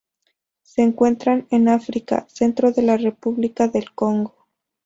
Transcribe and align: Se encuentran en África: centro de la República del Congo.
Se 0.63 0.81
encuentran 0.81 1.45
en 1.51 1.69
África: 1.69 2.25
centro 2.27 2.71
de 2.71 2.81
la 2.81 2.97
República 2.97 3.67
del 3.67 3.93
Congo. 3.93 4.33